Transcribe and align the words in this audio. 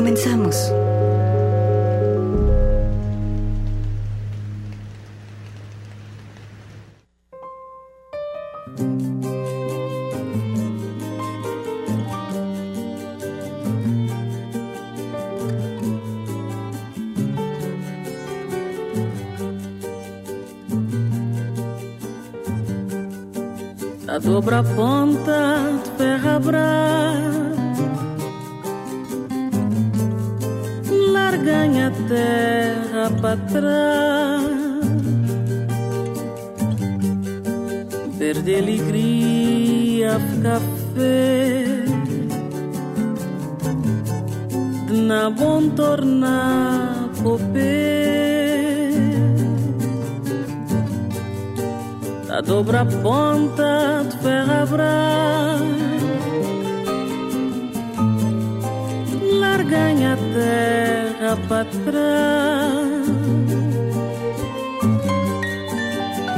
Comenzamos. 0.00 0.89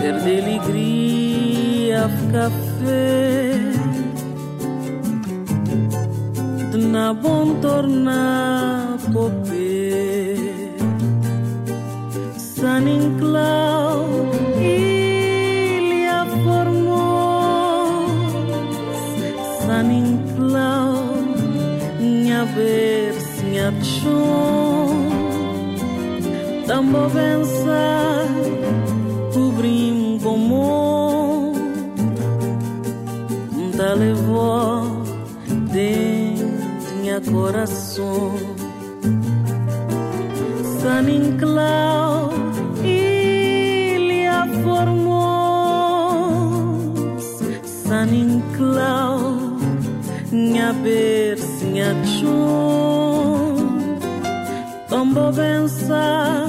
ter 0.02 0.18
de 0.24 0.40
alegria, 0.40 2.02
café. 2.32 3.60
De 6.72 6.78
na 6.78 7.14
bom 7.14 7.54
tornar 7.60 8.98
popé. 9.12 10.36
Sanin 12.36 13.16
clau, 13.20 14.06
ilha 14.60 16.26
formosa, 16.44 17.80
Sanin 19.66 20.08
clau, 20.34 20.94
minha 22.00 22.44
ver, 22.56 23.14
minha 23.44 23.72
chão. 23.82 24.88
Tambo 26.66 27.02
vencer. 27.08 28.21
coração. 37.32 38.34
San 40.82 41.08
Inclau, 41.08 42.30
ilha 42.84 44.46
formos, 44.62 45.62
San 47.62 48.08
Inclau, 48.08 49.18
minha 50.30 50.72
bercinha 50.74 51.94
tchum, 52.04 53.56
tombo 54.88 55.32
benção. 55.32 56.41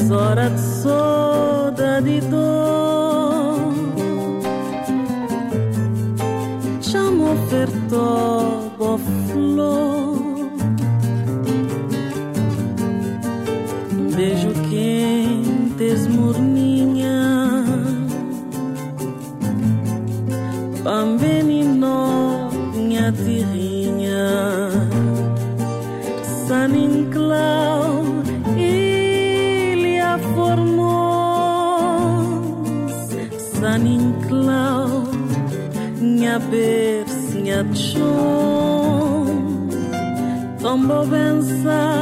nas 0.00 0.10
horas 0.10 0.52
de 0.52 0.60
saudade 0.82 2.08
e 2.08 2.20
dor. 2.22 3.74
Já 6.80 7.10
me 7.10 7.24
ofertou 7.24 8.69
Tão 40.60 40.86
bom 40.86 41.08
pensar 41.08 41.99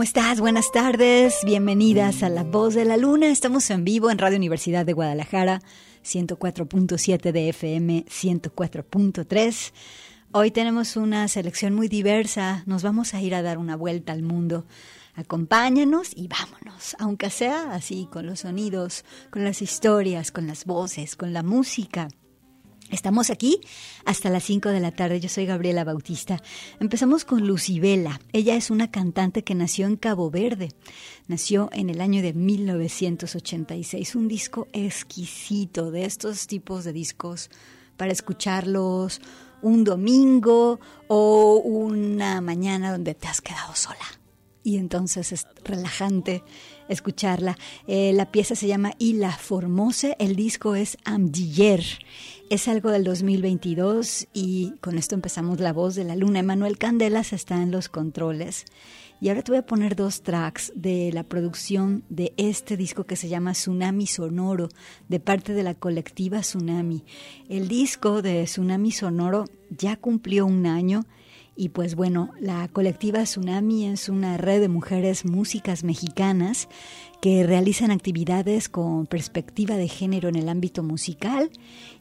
¿Cómo 0.00 0.06
estás? 0.06 0.40
Buenas 0.40 0.72
tardes. 0.72 1.40
Bienvenidas 1.44 2.22
a 2.22 2.30
La 2.30 2.42
Voz 2.42 2.72
de 2.72 2.86
la 2.86 2.96
Luna. 2.96 3.28
Estamos 3.28 3.68
en 3.68 3.84
vivo 3.84 4.10
en 4.10 4.16
Radio 4.16 4.38
Universidad 4.38 4.86
de 4.86 4.94
Guadalajara, 4.94 5.60
104.7 6.02 7.32
de 7.32 7.50
FM, 7.50 8.06
104.3. 8.06 9.72
Hoy 10.32 10.52
tenemos 10.52 10.96
una 10.96 11.28
selección 11.28 11.74
muy 11.74 11.88
diversa. 11.88 12.62
Nos 12.64 12.82
vamos 12.82 13.12
a 13.12 13.20
ir 13.20 13.34
a 13.34 13.42
dar 13.42 13.58
una 13.58 13.76
vuelta 13.76 14.14
al 14.14 14.22
mundo. 14.22 14.64
Acompáñanos 15.16 16.12
y 16.16 16.28
vámonos, 16.28 16.96
aunque 16.98 17.28
sea 17.28 17.74
así, 17.74 18.08
con 18.10 18.24
los 18.24 18.40
sonidos, 18.40 19.04
con 19.28 19.44
las 19.44 19.60
historias, 19.60 20.32
con 20.32 20.46
las 20.46 20.64
voces, 20.64 21.14
con 21.14 21.34
la 21.34 21.42
música. 21.42 22.08
Estamos 22.90 23.30
aquí 23.30 23.60
hasta 24.04 24.30
las 24.30 24.42
5 24.44 24.70
de 24.70 24.80
la 24.80 24.90
tarde. 24.90 25.20
Yo 25.20 25.28
soy 25.28 25.46
Gabriela 25.46 25.84
Bautista. 25.84 26.42
Empezamos 26.80 27.24
con 27.24 27.46
Lucibela. 27.46 28.20
Ella 28.32 28.56
es 28.56 28.70
una 28.70 28.90
cantante 28.90 29.44
que 29.44 29.54
nació 29.54 29.86
en 29.86 29.96
Cabo 29.96 30.30
Verde. 30.30 30.70
Nació 31.28 31.70
en 31.72 31.88
el 31.88 32.00
año 32.00 32.20
de 32.20 32.32
1986. 32.32 34.16
Un 34.16 34.26
disco 34.26 34.66
exquisito 34.72 35.90
de 35.92 36.04
estos 36.04 36.48
tipos 36.48 36.84
de 36.84 36.92
discos 36.92 37.50
para 37.96 38.12
escucharlos 38.12 39.20
un 39.62 39.84
domingo 39.84 40.80
o 41.08 41.56
una 41.64 42.40
mañana 42.40 42.92
donde 42.92 43.14
te 43.14 43.28
has 43.28 43.40
quedado 43.40 43.74
sola. 43.74 43.96
Y 44.62 44.76
entonces 44.76 45.32
es 45.32 45.46
relajante 45.64 46.42
escucharla. 46.88 47.56
Eh, 47.86 48.12
la 48.14 48.30
pieza 48.30 48.54
se 48.54 48.66
llama 48.66 48.92
Ila 48.98 49.32
Formose, 49.32 50.16
el 50.18 50.36
disco 50.36 50.74
es 50.74 50.98
Amdiller. 51.04 51.84
Es 52.50 52.66
algo 52.66 52.90
del 52.90 53.04
2022 53.04 54.26
y 54.32 54.72
con 54.80 54.98
esto 54.98 55.14
empezamos 55.14 55.60
La 55.60 55.72
Voz 55.72 55.94
de 55.94 56.02
la 56.02 56.16
Luna. 56.16 56.40
Emanuel 56.40 56.78
Candelas 56.78 57.32
está 57.32 57.62
en 57.62 57.70
los 57.70 57.88
controles. 57.88 58.64
Y 59.20 59.28
ahora 59.28 59.42
te 59.42 59.52
voy 59.52 59.60
a 59.60 59.66
poner 59.66 59.94
dos 59.94 60.22
tracks 60.22 60.72
de 60.74 61.12
la 61.12 61.22
producción 61.22 62.02
de 62.08 62.34
este 62.36 62.76
disco 62.76 63.04
que 63.04 63.14
se 63.14 63.28
llama 63.28 63.52
Tsunami 63.52 64.08
Sonoro, 64.08 64.68
de 65.08 65.20
parte 65.20 65.52
de 65.52 65.62
la 65.62 65.74
colectiva 65.74 66.40
Tsunami. 66.40 67.04
El 67.48 67.68
disco 67.68 68.20
de 68.20 68.42
Tsunami 68.42 68.90
Sonoro 68.90 69.44
ya 69.70 69.94
cumplió 69.94 70.44
un 70.44 70.66
año 70.66 71.04
y 71.54 71.68
pues 71.68 71.94
bueno, 71.94 72.30
la 72.40 72.66
colectiva 72.66 73.22
Tsunami 73.22 73.86
es 73.86 74.08
una 74.08 74.38
red 74.38 74.60
de 74.60 74.68
mujeres 74.68 75.24
músicas 75.24 75.84
mexicanas 75.84 76.68
que 77.20 77.44
realizan 77.44 77.90
actividades 77.90 78.68
con 78.68 79.06
perspectiva 79.06 79.76
de 79.76 79.88
género 79.88 80.28
en 80.28 80.36
el 80.36 80.48
ámbito 80.48 80.82
musical 80.82 81.50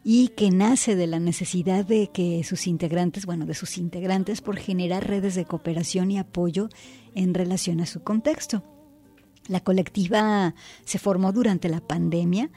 y 0.03 0.29
que 0.29 0.49
nace 0.49 0.95
de 0.95 1.07
la 1.07 1.19
necesidad 1.19 1.85
de 1.85 2.07
que 2.07 2.43
sus 2.43 2.67
integrantes, 2.67 3.25
bueno, 3.25 3.45
de 3.45 3.53
sus 3.53 3.77
integrantes 3.77 4.41
por 4.41 4.57
generar 4.57 5.07
redes 5.07 5.35
de 5.35 5.45
cooperación 5.45 6.11
y 6.11 6.19
apoyo 6.19 6.69
en 7.15 7.33
relación 7.33 7.81
a 7.81 7.85
su 7.85 8.01
contexto. 8.01 8.63
La 9.47 9.59
colectiva 9.59 10.55
se 10.85 10.99
formó 10.99 11.33
durante 11.33 11.69
la 11.69 11.81
pandemia 11.81 12.49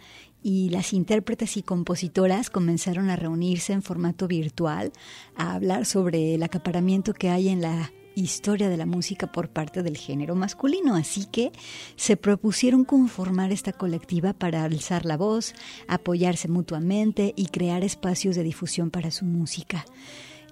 y 0.42 0.70
las 0.70 0.92
intérpretes 0.92 1.56
y 1.56 1.62
compositoras 1.62 2.50
comenzaron 2.50 3.10
a 3.10 3.16
reunirse 3.16 3.72
en 3.72 3.82
formato 3.82 4.28
virtual 4.28 4.92
a 5.36 5.54
hablar 5.54 5.86
sobre 5.86 6.34
el 6.34 6.42
acaparamiento 6.42 7.14
que 7.14 7.30
hay 7.30 7.48
en 7.48 7.62
la 7.62 7.92
historia 8.14 8.68
de 8.68 8.76
la 8.76 8.86
música 8.86 9.30
por 9.30 9.48
parte 9.48 9.82
del 9.82 9.96
género 9.96 10.34
masculino, 10.34 10.94
así 10.94 11.26
que 11.26 11.52
se 11.96 12.16
propusieron 12.16 12.84
conformar 12.84 13.52
esta 13.52 13.72
colectiva 13.72 14.32
para 14.32 14.64
alzar 14.64 15.04
la 15.04 15.16
voz, 15.16 15.54
apoyarse 15.88 16.48
mutuamente 16.48 17.32
y 17.36 17.46
crear 17.46 17.84
espacios 17.84 18.36
de 18.36 18.42
difusión 18.42 18.90
para 18.90 19.10
su 19.10 19.24
música. 19.24 19.84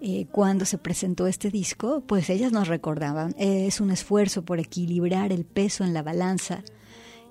Eh, 0.03 0.27
cuando 0.33 0.65
se 0.65 0.79
presentó 0.79 1.27
este 1.27 1.51
disco, 1.51 2.03
pues 2.07 2.31
ellas 2.31 2.53
nos 2.53 2.69
recordaban, 2.69 3.35
es 3.39 3.81
un 3.81 3.91
esfuerzo 3.91 4.45
por 4.45 4.59
equilibrar 4.59 5.33
el 5.33 5.45
peso 5.45 5.85
en 5.85 5.93
la 5.93 6.03
balanza 6.03 6.65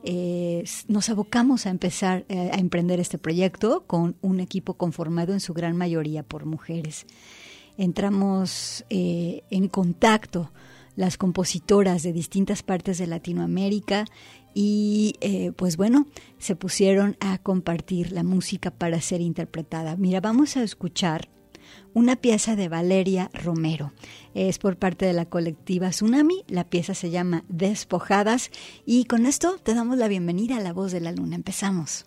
eh, 0.04 0.64
nos 0.88 1.10
abocamos 1.10 1.66
a 1.66 1.70
empezar 1.70 2.26
eh, 2.30 2.52
a 2.54 2.58
emprender 2.58 3.00
este 3.02 3.18
proyecto 3.18 3.84
con 3.86 4.16
un 4.22 4.40
equipo 4.40 4.76
conformado 4.76 5.34
en 5.34 5.42
su 5.42 5.54
gran 5.54 5.76
mayoría 5.76 6.24
por 6.24 6.46
mujeres 6.46 7.06
entramos 7.80 8.86
eh, 8.90 9.44
en 9.50 9.70
contacto 9.70 10.52
las 10.98 11.18
compositoras 11.18 12.04
de 12.04 12.12
distintas 12.12 12.62
partes 12.62 12.98
de 12.98 13.08
Latinoamérica 13.08 14.04
y 14.54 15.16
eh, 15.22 15.54
pues 15.56 15.78
bueno, 15.78 16.06
se 16.40 16.58
pusieron 16.58 17.16
a 17.22 17.38
compartir 17.38 18.12
la 18.12 18.24
música 18.24 18.70
para 18.70 19.00
ser 19.00 19.22
interpretada. 19.22 19.96
Mira, 19.96 20.20
vamos 20.20 20.58
a 20.58 20.64
escuchar 20.64 21.30
una 21.94 22.18
pieza 22.18 22.58
de 22.58 22.68
Valeria 22.68 23.32
Romero. 23.34 23.94
Es 24.34 24.60
por 24.60 24.76
parte 24.76 25.06
de 25.06 25.14
la 25.14 25.26
colectiva 25.26 25.92
Tsunami, 25.92 26.44
la 26.50 26.66
pieza 26.66 26.94
se 26.94 27.12
llama 27.12 27.46
Despojadas 27.48 28.52
y 28.86 29.06
con 29.06 29.26
esto 29.26 29.58
te 29.64 29.74
damos 29.74 29.98
la 29.98 30.10
bienvenida 30.10 30.58
a 30.58 30.62
La 30.62 30.74
Voz 30.74 30.92
de 30.92 31.00
la 31.00 31.14
Luna. 31.14 31.38
Empezamos. 31.38 32.06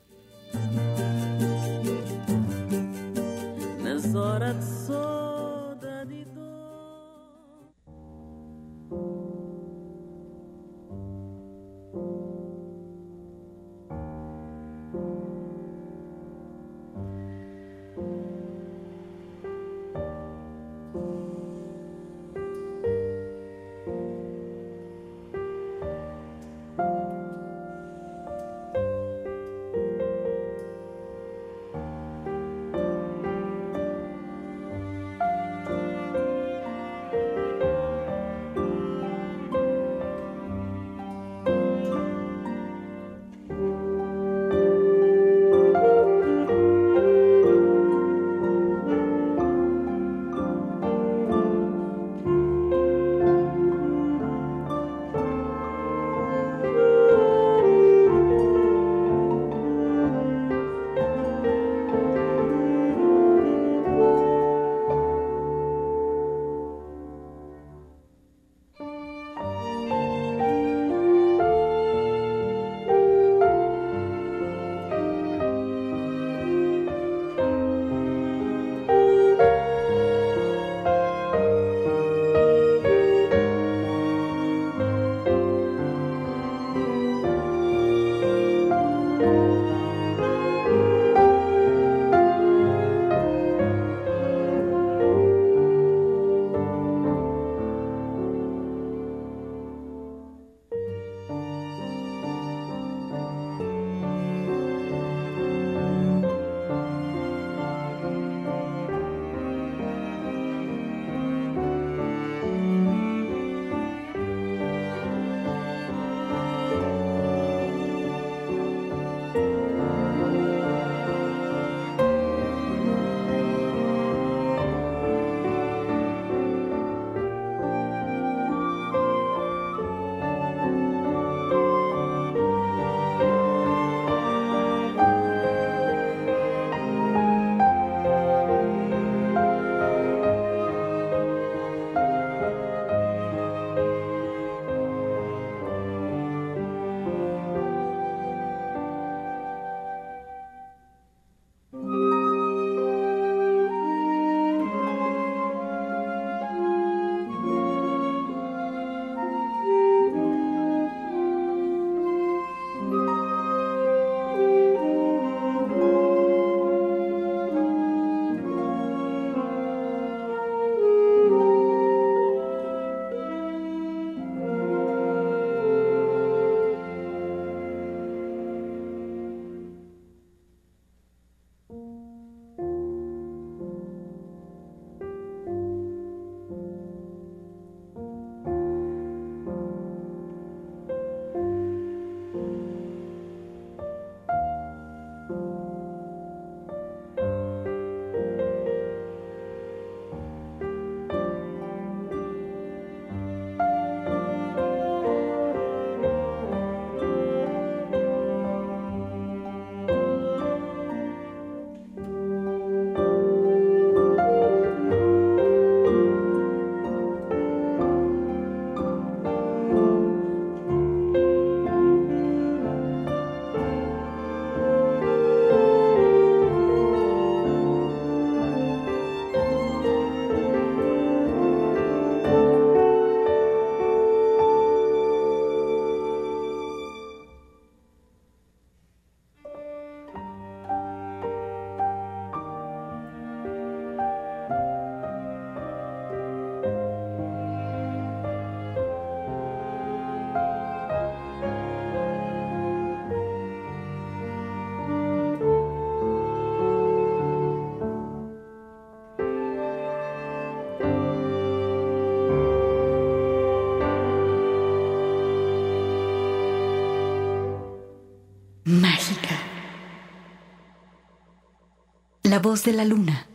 De 272.61 272.73
la 272.75 272.85
luna. 272.85 273.27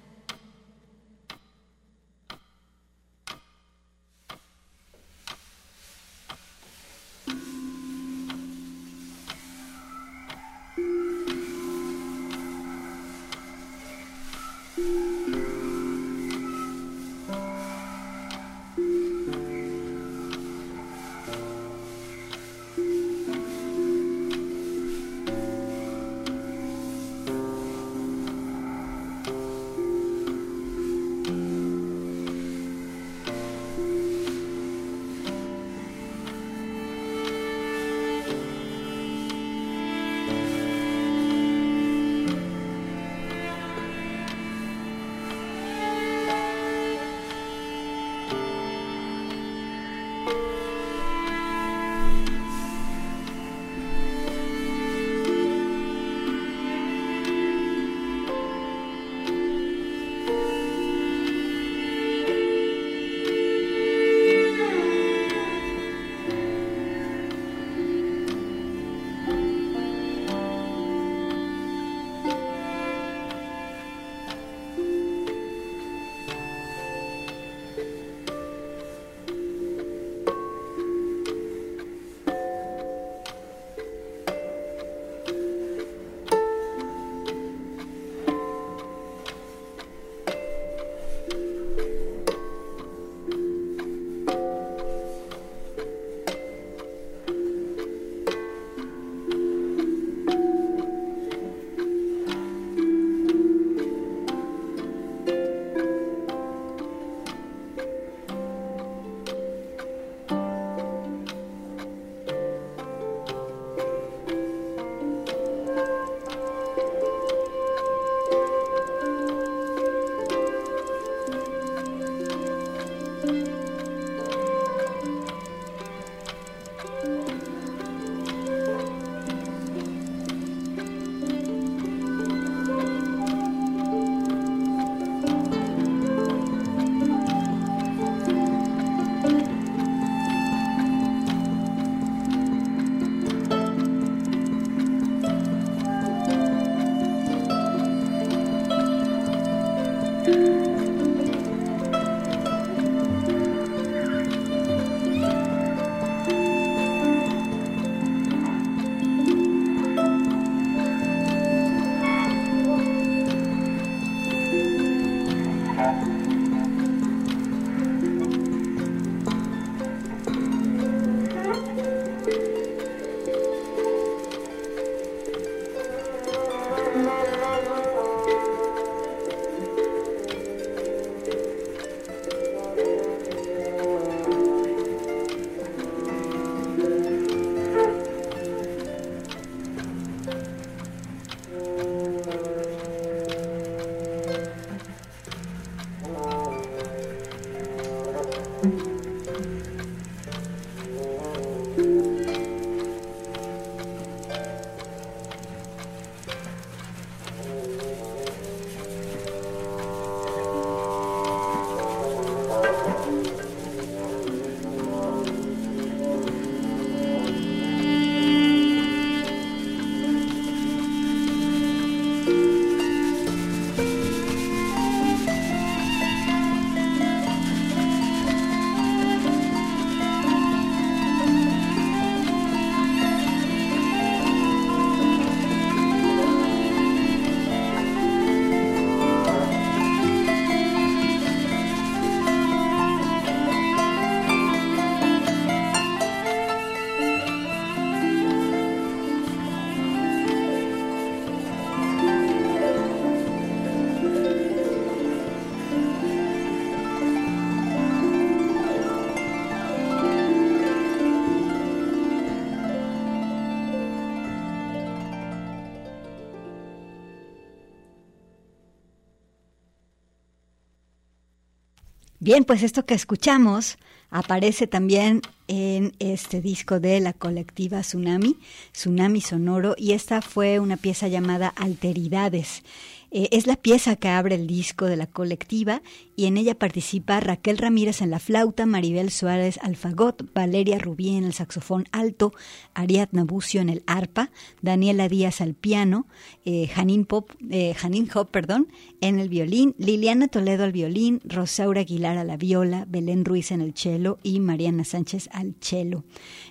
Bien, 272.20 272.46
pues 272.46 272.64
esto 272.64 272.84
que 272.84 272.96
escuchamos 272.96 273.78
aparece 274.10 274.66
también 274.66 275.22
en 275.48 275.94
este 276.00 276.42
disco 276.42 276.80
de 276.80 277.00
la 277.00 277.14
colectiva 277.14 277.82
Tsunami, 277.82 278.38
Tsunami 278.72 279.22
Sonoro, 279.22 279.76
y 279.78 279.92
esta 279.92 280.24
fue 280.24 280.60
una 280.60 280.78
pieza 280.78 281.08
llamada 281.08 281.50
Alteridades. 281.50 282.64
Eh, 283.12 283.30
es 283.32 283.48
la 283.48 283.56
pieza 283.56 283.96
que 283.96 284.10
abre 284.10 284.36
el 284.36 284.48
disco 284.48 284.86
de 284.86 284.98
la 284.98 285.08
colectiva 285.08 285.82
y 286.16 286.26
en 286.26 286.38
ella 286.38 286.56
participa 286.56 287.20
Raquel 287.20 287.58
Ramírez 287.58 288.02
en 288.02 288.10
la 288.10 288.20
flauta, 288.20 288.66
Maribel 288.66 289.12
Suárez 289.12 289.60
al 289.62 289.76
fagot, 289.76 290.34
Valeria 290.34 290.80
Rubí 290.80 291.16
en 291.16 291.24
el 291.24 291.34
saxofón 291.34 291.86
alto, 291.92 292.34
Ariadna 292.74 293.24
Bucio 293.24 293.62
en 293.62 293.70
el 293.70 293.84
arpa, 293.86 294.32
Daniela 294.62 295.08
Díaz 295.08 295.42
al 295.42 295.54
piano, 295.54 296.08
eh, 296.44 296.68
Janine, 296.68 297.06
Pop, 297.06 297.32
eh, 297.50 297.76
Hop 298.16 298.32
perdón, 298.32 298.68
en 299.00 299.20
el 299.20 299.30
violín, 299.30 299.76
Liliana 299.78 300.28
Toledo 300.28 300.64
al 300.64 300.72
violín, 300.72 301.22
Rosaura 301.24 301.82
Aguilar 301.82 302.18
a 302.18 302.24
la 302.24 302.36
viola, 302.36 302.86
Belén 302.88 303.24
Ruiz 303.24 303.52
en 303.52 303.62
el 303.62 303.76
cello 303.76 304.18
y 304.24 304.40
Mariana 304.40 304.84
Sánchez 304.84 305.30
al 305.32 305.56
cello. 305.62 306.04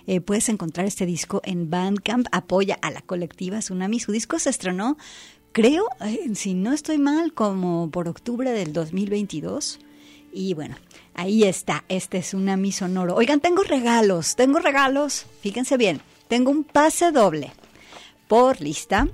Eh, 0.05 0.21
puedes 0.21 0.47
encontrar 0.47 0.85
este 0.85 1.05
disco 1.05 1.41
en 1.43 1.69
Bandcamp, 1.69 2.27
apoya 2.31 2.79
a 2.81 2.89
la 2.89 3.01
colectiva 3.01 3.59
Tsunami. 3.59 3.99
Su 3.99 4.13
disco 4.13 4.39
se 4.39 4.49
estrenó 4.49 4.97
creo, 5.51 5.87
si 6.33 6.53
no 6.53 6.73
estoy 6.73 6.97
mal, 6.97 7.33
como 7.33 7.89
por 7.89 8.07
octubre 8.07 8.51
del 8.51 8.73
2022. 8.73 9.79
Y 10.33 10.53
bueno, 10.53 10.75
ahí 11.13 11.43
está, 11.43 11.83
este 11.89 12.19
es 12.19 12.27
Tsunami 12.27 12.71
Sonoro. 12.71 13.15
Oigan, 13.15 13.39
tengo 13.39 13.63
regalos, 13.63 14.35
tengo 14.35 14.59
regalos, 14.59 15.25
fíjense 15.41 15.77
bien, 15.77 16.01
tengo 16.27 16.51
un 16.51 16.63
pase 16.63 17.11
doble 17.11 17.51
por 18.27 18.61
lista 18.61 19.07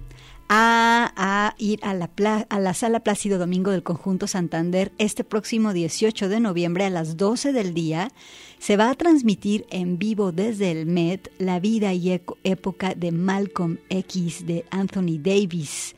a, 0.49 1.55
ir 1.57 1.79
a 1.83 1.93
la, 1.93 2.09
a 2.49 2.59
la 2.59 2.73
Sala 2.73 2.99
Plácido 2.99 3.39
Domingo 3.39 3.71
del 3.71 3.83
Conjunto 3.83 4.27
Santander 4.27 4.91
este 4.97 5.23
próximo 5.23 5.73
18 5.73 6.29
de 6.29 6.39
noviembre 6.39 6.85
a 6.85 6.89
las 6.89 7.17
12 7.17 7.53
del 7.53 7.73
día. 7.73 8.11
Se 8.59 8.77
va 8.77 8.89
a 8.89 8.95
transmitir 8.95 9.65
en 9.71 9.97
vivo 9.97 10.31
desde 10.31 10.71
el 10.71 10.85
Met 10.85 11.31
la 11.37 11.59
vida 11.59 11.93
y 11.93 12.21
época 12.43 12.93
de 12.95 13.11
Malcolm 13.11 13.77
X 13.89 14.45
de 14.45 14.65
Anthony 14.69 15.17
Davis. 15.19 15.95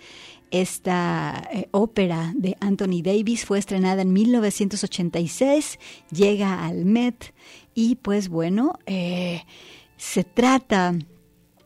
Esta 0.56 1.50
eh, 1.52 1.68
ópera 1.72 2.32
de 2.34 2.56
Anthony 2.62 3.02
Davis. 3.04 3.44
Fue 3.44 3.60
estrenada 3.60 4.04
en 4.04 4.13
1986, 4.13 5.80
llega 6.12 6.65
al 6.65 6.86
Met 6.86 7.34
y 7.74 7.96
pues 7.96 8.30
bueno, 8.30 8.80
eh, 8.86 9.44
se 9.98 10.24
trata 10.24 10.98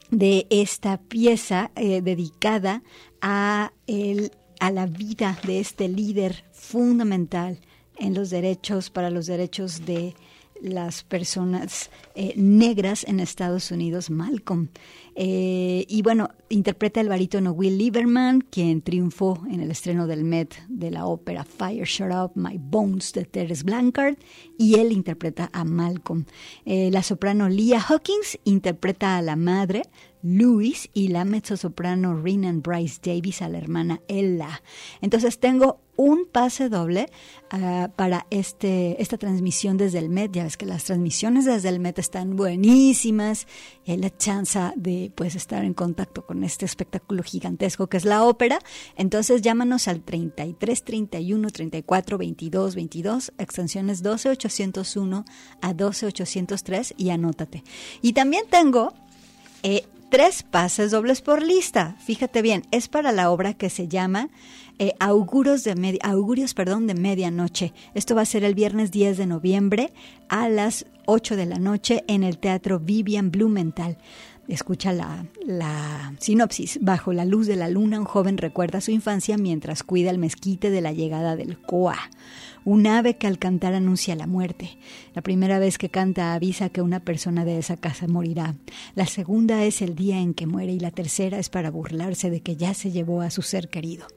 de 0.10 0.48
esta 0.50 0.98
pieza 0.98 1.70
eh, 1.76 2.02
dedicada 2.02 2.82
a, 3.22 3.74
el, 3.86 4.32
a 4.60 4.72
la 4.72 4.88
vida 4.88 5.38
de 5.46 5.60
este 5.60 5.88
líder 5.88 6.44
fundamental 6.52 7.60
en 7.96 8.16
los 8.16 8.32
derechos, 8.32 8.90
para 8.90 9.12
los 9.12 9.28
derechos 9.28 9.86
de 9.86 10.16
las 10.62 11.04
personas 11.04 11.90
negras 12.36 13.06
en 13.08 13.20
Estados 13.20 13.72
Unidos, 13.72 14.10
Malcolm. 14.10 14.70
Eh, 15.22 15.86
y 15.90 16.02
bueno, 16.02 16.30
interpreta 16.48 17.02
el 17.02 17.10
barítono 17.10 17.52
Will 17.52 17.78
Lieberman, 17.78 18.40
quien 18.40 18.82
triunfó 18.82 19.44
en 19.52 19.60
el 19.60 19.70
estreno 19.70 20.08
del 20.08 20.24
Met 20.24 20.56
de 20.70 20.92
la 20.92 21.08
ópera 21.08 21.44
Fire 21.44 21.86
Shut 21.86 22.14
Up 22.14 22.32
My 22.36 22.58
Bones 22.58 23.12
de 23.12 23.26
Teres 23.26 23.66
Blancard, 23.66 24.16
y 24.58 24.76
él 24.76 24.94
interpreta 24.94 25.50
a 25.52 25.66
Malcolm. 25.66 26.24
Eh, 26.64 26.90
la 26.90 27.04
soprano 27.04 27.50
Leah 27.50 27.82
Hawkins 27.82 28.40
interpreta 28.46 29.18
a 29.18 29.22
la 29.22 29.36
madre, 29.36 29.82
Louis, 30.22 30.90
y 30.94 31.10
la 31.10 31.26
mezzosoprano 31.26 32.22
Renan 32.22 32.62
Bryce 32.62 33.00
Davis 33.04 33.42
a 33.42 33.50
la 33.50 33.58
hermana 33.58 34.02
Ella. 34.08 34.62
Entonces 35.02 35.40
tengo 35.40 35.82
un 35.96 36.28
pase 36.32 36.70
doble 36.70 37.08
ah, 37.52 37.90
para 37.98 38.26
este, 38.30 39.02
esta 39.02 39.18
transmisión 39.18 39.76
desde 39.76 40.00
el 40.00 40.10
Met. 40.10 40.32
Ya 40.32 40.46
ves 40.46 40.56
que 40.56 40.66
las 40.66 40.86
transmisiones 40.86 41.44
desde 41.44 41.68
el 41.68 41.82
Met 41.82 42.00
están 42.00 42.38
buenísimas 42.38 43.48
hay 43.86 43.98
la 43.98 44.16
chance 44.16 44.60
de 44.76 45.12
pues, 45.16 45.36
estar 45.36 45.66
en 45.66 45.74
contacto 45.74 46.26
con 46.26 46.44
este 46.44 46.66
espectáculo 46.66 47.24
gigantesco 47.24 47.88
que 47.88 47.98
es 47.98 48.06
la 48.06 48.24
ópera. 48.24 48.60
Entonces 48.96 49.42
llámanos 49.42 49.88
al 49.88 50.02
33 50.02 50.84
31 50.84 51.50
34 51.50 52.18
22 52.18 52.76
22, 52.76 53.34
extensiones 53.38 54.04
12 54.04 54.30
801 54.30 55.26
a 55.62 55.74
12 55.74 56.06
803 56.06 56.94
y 56.98 57.10
anótate. 57.10 57.64
Y 58.02 58.14
también 58.14 58.46
tengo 58.50 58.94
eh, 59.64 59.84
tres 60.10 60.44
pases 60.44 60.92
dobles 60.92 61.22
por 61.22 61.44
lista. 61.44 61.96
Fíjate 62.00 62.42
bien, 62.42 62.64
es 62.72 62.88
para 62.88 63.12
la 63.12 63.32
obra 63.32 63.54
que 63.54 63.70
se 63.70 63.88
llama 63.88 64.30
eh, 64.80 64.94
augurios, 65.00 65.64
de 65.64 66.00
augurios 66.02 66.54
perdón, 66.54 66.88
de 66.88 66.96
medianoche. 66.96 67.74
Esto 67.94 68.16
va 68.16 68.22
a 68.22 68.26
ser 68.26 68.44
el 68.44 68.56
viernes 68.56 68.92
10 68.92 69.18
de 69.18 69.26
noviembre 69.26 69.94
a 70.28 70.50
las 70.50 70.86
8 71.06 71.36
de 71.36 71.46
la 71.46 71.60
noche 71.60 72.04
en 72.08 72.24
el 72.24 72.40
Teatro 72.40 72.80
Vivian 72.80 73.32
Blumenthal. 73.32 73.98
Escucha 74.48 74.94
la, 74.94 75.26
la, 75.46 76.14
sinopsis. 76.20 76.80
Bajo 76.82 77.14
la 77.14 77.24
luz 77.24 77.46
de 77.46 77.56
la 77.56 77.70
luna, 77.70 78.00
un 78.00 78.06
joven 78.06 78.38
recuerda 78.38 78.82
su 78.82 78.90
infancia 78.90 79.38
mientras 79.38 79.84
cuida 79.84 80.10
el 80.10 80.18
mezquite 80.18 80.72
de 80.72 80.82
la 80.82 80.92
llegada 80.92 81.36
del 81.36 81.62
Coa. 81.62 81.98
Un 82.66 82.88
ave 82.88 83.18
que 83.18 83.28
al 83.28 83.40
cantar 83.40 83.74
anuncia 83.74 84.16
la 84.16 84.28
muerte. 84.28 84.78
La 85.14 85.22
primera 85.22 85.60
vez 85.60 85.78
que 85.78 85.90
canta 85.90 86.34
avisa 86.34 86.70
que 86.70 86.82
una 86.82 87.00
persona 87.00 87.46
de 87.46 87.58
esa 87.58 87.78
casa 87.78 88.08
morirá. 88.08 88.56
La 88.96 89.06
segunda 89.06 89.64
es 89.64 89.82
el 89.82 89.96
día 89.96 90.20
en 90.20 90.34
que 90.34 90.48
muere 90.48 90.74
y 90.74 90.80
la 90.80 90.92
tercera 90.92 91.40
es 91.40 91.50
para 91.50 91.72
burlarse 91.72 92.30
de 92.30 92.42
que 92.42 92.56
ya 92.56 92.74
se 92.74 92.92
llevó 92.92 93.22
a 93.22 93.30
su 93.30 93.42
ser 93.42 93.70
querido. 93.70 94.08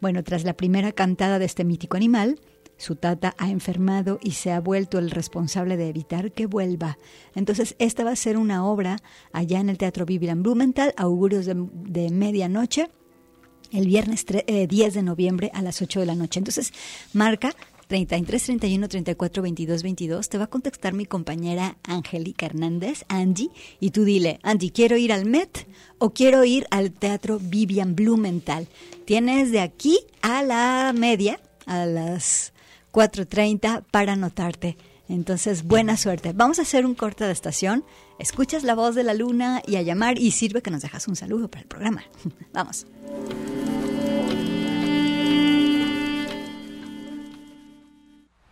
Bueno, 0.00 0.22
tras 0.22 0.44
la 0.44 0.54
primera 0.54 0.92
cantada 0.92 1.38
de 1.38 1.46
este 1.46 1.64
mítico 1.64 1.96
animal, 1.96 2.38
su 2.76 2.96
tata 2.96 3.34
ha 3.38 3.50
enfermado 3.50 4.18
y 4.22 4.32
se 4.32 4.52
ha 4.52 4.60
vuelto 4.60 4.98
el 4.98 5.10
responsable 5.10 5.76
de 5.76 5.88
evitar 5.88 6.32
que 6.32 6.46
vuelva. 6.46 6.98
Entonces, 7.34 7.74
esta 7.78 8.04
va 8.04 8.10
a 8.10 8.16
ser 8.16 8.36
una 8.36 8.66
obra 8.66 8.98
allá 9.32 9.60
en 9.60 9.70
el 9.70 9.78
Teatro 9.78 10.04
Vivian 10.04 10.42
Blumenthal, 10.42 10.92
augurios 10.96 11.46
de, 11.46 11.54
de 11.56 12.10
medianoche, 12.10 12.90
el 13.72 13.86
viernes 13.86 14.24
10 14.26 14.44
eh, 14.46 14.66
de 14.68 15.02
noviembre 15.02 15.50
a 15.54 15.62
las 15.62 15.80
8 15.82 16.00
de 16.00 16.06
la 16.06 16.14
noche. 16.14 16.38
Entonces, 16.38 16.72
marca 17.12 17.54
33 17.86 18.44
31 18.44 18.88
34 18.88 19.42
22 19.42 19.82
22 19.82 20.28
te 20.28 20.38
va 20.38 20.44
a 20.44 20.48
contactar 20.48 20.92
mi 20.92 21.06
compañera 21.06 21.76
Angélica 21.84 22.46
Hernández, 22.46 23.04
Angie, 23.08 23.50
y 23.80 23.90
tú 23.90 24.04
dile, 24.04 24.40
Angie, 24.42 24.72
quiero 24.72 24.96
ir 24.96 25.12
al 25.12 25.24
Met 25.24 25.66
o 25.98 26.10
quiero 26.10 26.44
ir 26.44 26.66
al 26.70 26.92
Teatro 26.92 27.38
Vivian 27.40 27.94
Blumenthal. 27.94 28.68
Tienes 29.04 29.52
de 29.52 29.60
aquí 29.60 30.00
a 30.20 30.42
la 30.42 30.92
media, 30.94 31.40
a 31.66 31.86
las 31.86 32.52
4.30 32.92 33.84
para 33.90 34.14
anotarte. 34.14 34.76
Entonces, 35.08 35.62
buena 35.62 35.96
suerte. 35.96 36.32
Vamos 36.32 36.58
a 36.58 36.62
hacer 36.62 36.84
un 36.84 36.94
corte 36.94 37.24
de 37.24 37.32
estación. 37.32 37.84
Escuchas 38.18 38.64
la 38.64 38.74
voz 38.74 38.94
de 38.94 39.04
la 39.04 39.14
luna 39.14 39.62
y 39.66 39.76
a 39.76 39.82
llamar 39.82 40.18
y 40.18 40.32
sirve 40.32 40.62
que 40.62 40.70
nos 40.70 40.82
dejas 40.82 41.06
un 41.06 41.14
saludo 41.14 41.48
para 41.48 41.62
el 41.62 41.68
programa. 41.68 42.04
Vamos. 42.52 42.86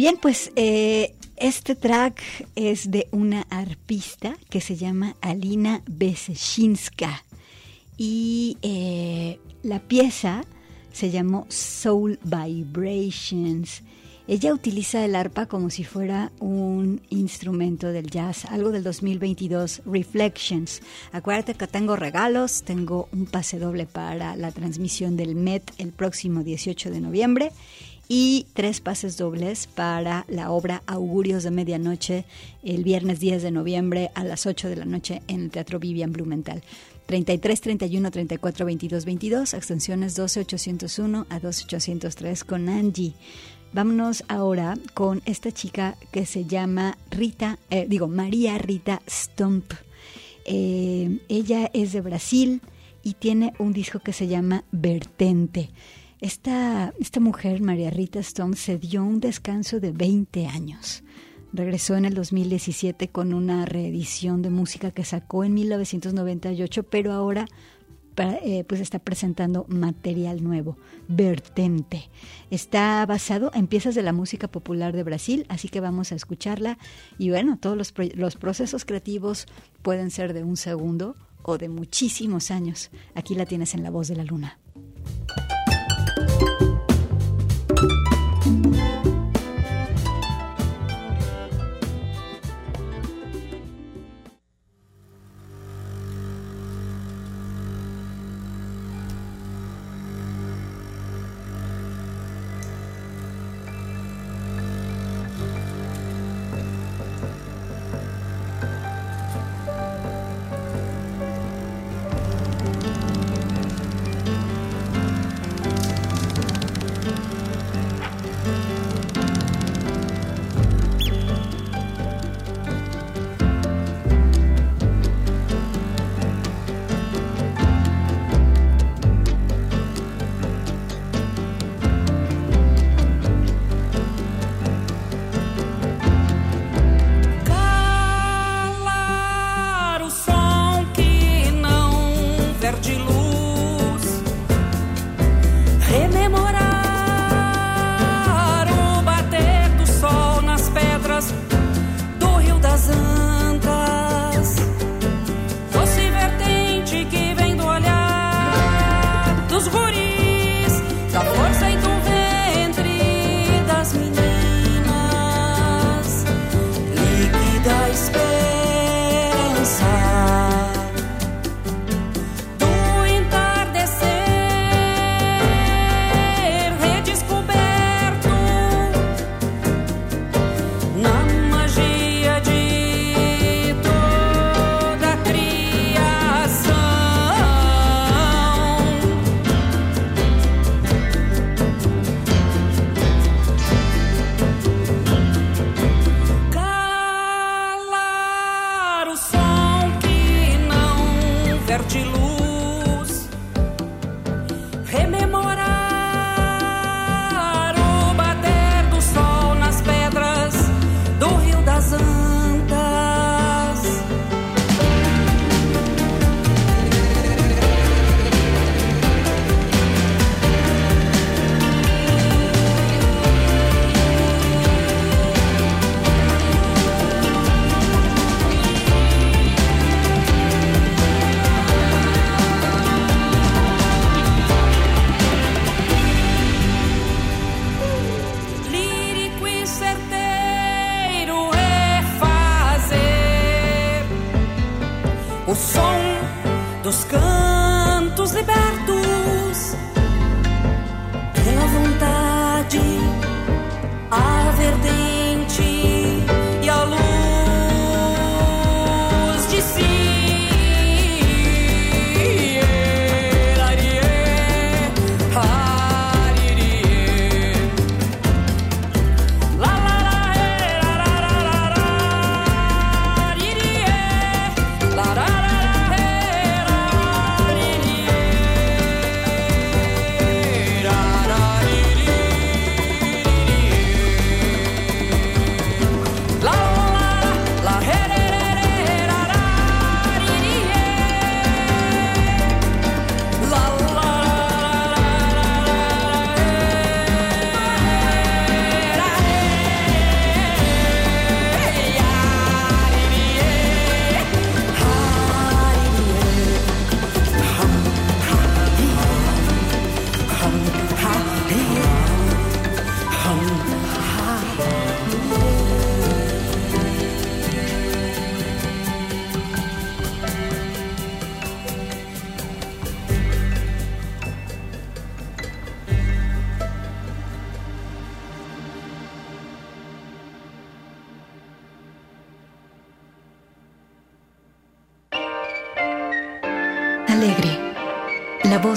Bien, 0.00 0.16
pues 0.16 0.50
eh, 0.56 1.14
este 1.36 1.74
track 1.74 2.22
es 2.54 2.90
de 2.90 3.06
una 3.10 3.42
arpista 3.50 4.34
que 4.48 4.62
se 4.62 4.76
llama 4.76 5.14
Alina 5.20 5.82
Beseshinska 5.86 7.22
y 7.98 8.56
eh, 8.62 9.38
la 9.62 9.78
pieza 9.80 10.40
se 10.90 11.10
llamó 11.10 11.44
Soul 11.50 12.18
Vibrations. 12.24 13.82
Ella 14.26 14.54
utiliza 14.54 15.04
el 15.04 15.14
arpa 15.14 15.44
como 15.44 15.68
si 15.68 15.84
fuera 15.84 16.32
un 16.38 17.02
instrumento 17.10 17.88
del 17.88 18.08
jazz, 18.08 18.46
algo 18.46 18.70
del 18.70 18.82
2022, 18.84 19.82
Reflections. 19.84 20.80
Acuérdate 21.12 21.52
que 21.54 21.66
tengo 21.66 21.96
regalos, 21.96 22.62
tengo 22.62 23.10
un 23.12 23.26
pase 23.26 23.58
doble 23.58 23.84
para 23.84 24.34
la 24.36 24.50
transmisión 24.50 25.18
del 25.18 25.34
MET 25.34 25.72
el 25.76 25.92
próximo 25.92 26.42
18 26.42 26.90
de 26.90 27.00
noviembre 27.02 27.52
y 28.12 28.48
tres 28.54 28.80
pases 28.80 29.16
dobles 29.16 29.68
para 29.68 30.26
la 30.26 30.50
obra 30.50 30.82
Augurios 30.88 31.44
de 31.44 31.52
Medianoche 31.52 32.24
el 32.64 32.82
viernes 32.82 33.20
10 33.20 33.40
de 33.40 33.52
noviembre 33.52 34.10
a 34.16 34.24
las 34.24 34.46
8 34.46 34.68
de 34.68 34.74
la 34.74 34.84
noche 34.84 35.22
en 35.28 35.42
el 35.44 35.50
Teatro 35.52 35.78
Vivian 35.78 36.10
Blumenthal. 36.10 36.60
33 37.06 37.60
31 37.60 38.10
34 38.10 38.66
22 38.66 39.04
22, 39.04 39.54
extensiones 39.54 40.16
12 40.16 40.40
801 40.40 41.26
a 41.30 41.38
12 41.38 41.64
803 41.66 42.42
con 42.42 42.68
Angie. 42.68 43.14
Vámonos 43.72 44.24
ahora 44.26 44.76
con 44.92 45.22
esta 45.24 45.52
chica 45.52 45.96
que 46.10 46.26
se 46.26 46.46
llama 46.46 46.98
Rita, 47.12 47.60
eh, 47.70 47.86
digo 47.88 48.08
María 48.08 48.58
Rita 48.58 49.02
Stump. 49.08 49.72
Eh, 50.46 51.20
ella 51.28 51.70
es 51.72 51.92
de 51.92 52.00
Brasil 52.00 52.60
y 53.04 53.14
tiene 53.14 53.52
un 53.60 53.72
disco 53.72 54.00
que 54.00 54.12
se 54.12 54.26
llama 54.26 54.64
Vertente. 54.72 55.70
Esta, 56.20 56.92
esta 57.00 57.18
mujer, 57.18 57.62
María 57.62 57.90
Rita 57.90 58.18
Stone, 58.18 58.54
se 58.54 58.76
dio 58.76 59.02
un 59.02 59.20
descanso 59.20 59.80
de 59.80 59.90
20 59.90 60.46
años. 60.46 61.02
Regresó 61.52 61.96
en 61.96 62.04
el 62.04 62.14
2017 62.14 63.08
con 63.08 63.32
una 63.32 63.64
reedición 63.64 64.42
de 64.42 64.50
música 64.50 64.90
que 64.90 65.04
sacó 65.04 65.44
en 65.44 65.54
1998, 65.54 66.82
pero 66.84 67.12
ahora 67.12 67.46
eh, 68.18 68.64
pues 68.64 68.82
está 68.82 68.98
presentando 68.98 69.64
material 69.68 70.44
nuevo, 70.44 70.76
Vertente. 71.08 72.10
Está 72.50 73.04
basado 73.06 73.50
en 73.54 73.66
piezas 73.66 73.94
de 73.94 74.02
la 74.02 74.12
música 74.12 74.46
popular 74.46 74.94
de 74.94 75.04
Brasil, 75.04 75.46
así 75.48 75.68
que 75.68 75.80
vamos 75.80 76.12
a 76.12 76.16
escucharla. 76.16 76.76
Y 77.16 77.30
bueno, 77.30 77.58
todos 77.58 77.78
los, 77.78 77.94
los 78.14 78.36
procesos 78.36 78.84
creativos 78.84 79.46
pueden 79.80 80.10
ser 80.10 80.34
de 80.34 80.44
un 80.44 80.58
segundo 80.58 81.16
o 81.42 81.56
de 81.56 81.70
muchísimos 81.70 82.50
años. 82.50 82.90
Aquí 83.14 83.34
la 83.34 83.46
tienes 83.46 83.72
en 83.74 83.82
La 83.82 83.90
Voz 83.90 84.08
de 84.08 84.16
la 84.16 84.24
Luna. 84.24 84.58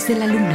voz 0.03 0.07
del 0.09 0.21
alumnado. 0.21 0.52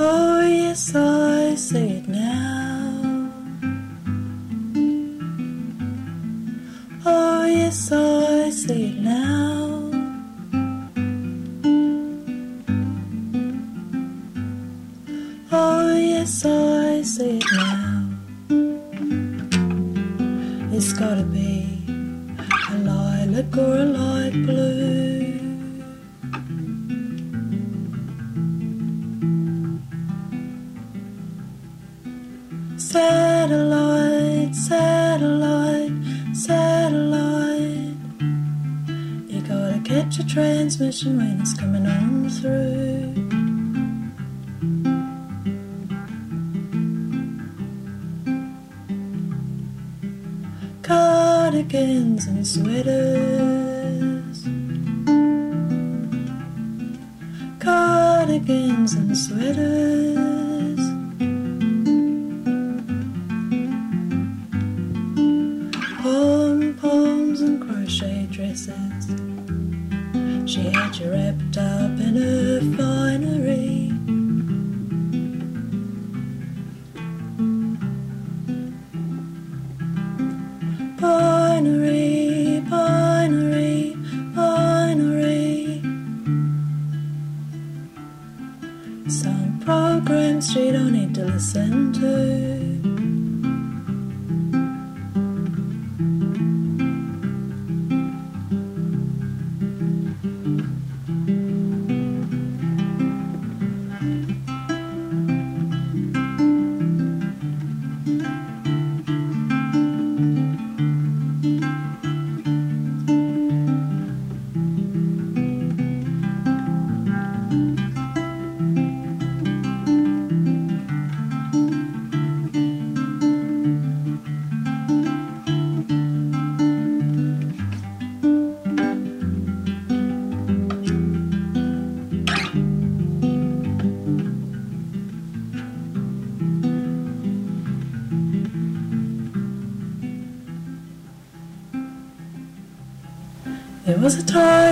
Oh, 0.00 0.46
yes, 0.46 0.94
I 0.94 1.56
say 1.56 1.88
it 1.98 2.06
now. 2.06 2.67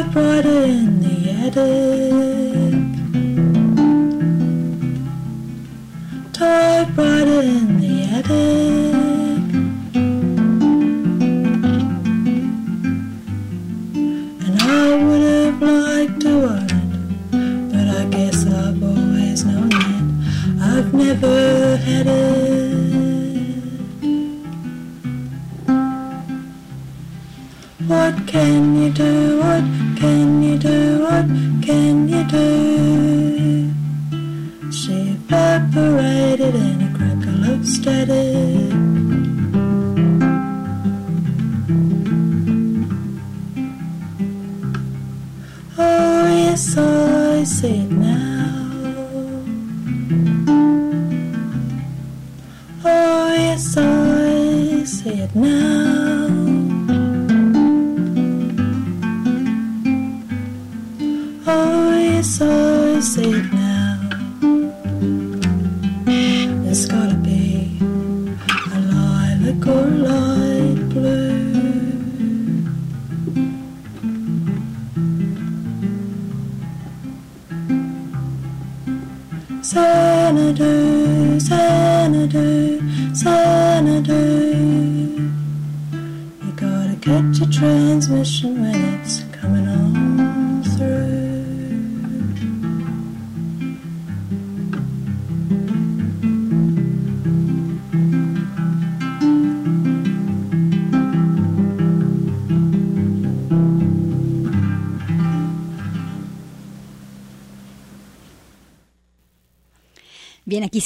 I 0.07 0.39
in 0.39 1.01
the 1.01 1.31
attic. 1.31 1.57
Toy 6.33 6.87
brought 6.95 7.29
in 7.29 7.81
the 7.81 8.05
attic. 8.17 8.56
now. 55.35 56.06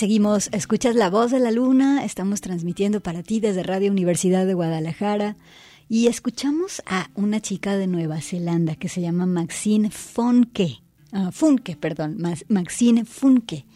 seguimos. 0.01 0.49
Escuchas 0.53 0.97
la 0.97 1.11
voz 1.11 1.31
de 1.31 1.41
la 1.41 1.51
luna. 1.51 2.07
Estamos 2.07 2.41
transmitiendo 2.41 3.03
para 3.03 3.23
ti 3.23 3.39
desde 3.39 3.63
Radio 3.63 3.91
Universidad 3.91 4.47
de 4.47 4.55
Guadalajara. 4.55 5.37
Y 5.91 6.07
escuchamos 6.07 6.81
a 6.87 7.11
una 7.17 7.43
chica 7.43 7.77
de 7.77 7.87
Nueva 7.87 8.23
Zelanda 8.23 8.77
que 8.77 8.89
se 8.89 9.03
llama 9.03 9.27
Maxine 9.27 9.91
Funke. 9.91 10.81
Ah, 11.13 11.31
Funke, 11.31 11.77
perdón. 11.77 12.17
Maxine 12.49 13.05
Funke. 13.05 13.67